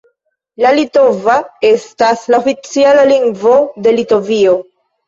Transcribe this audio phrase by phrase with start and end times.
[0.63, 1.35] La litova
[1.73, 3.57] estas la oficiala lingvo
[3.87, 4.63] de Litovio.